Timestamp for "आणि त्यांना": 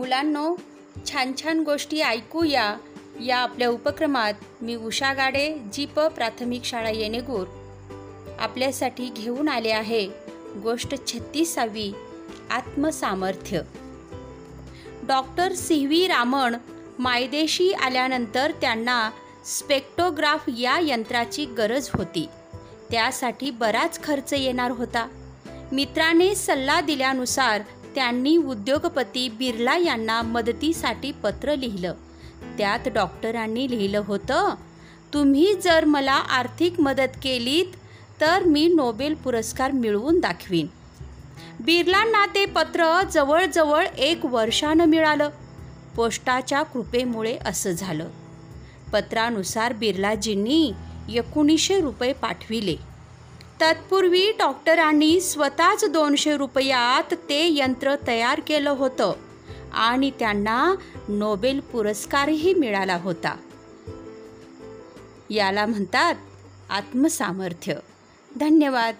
59.72-60.74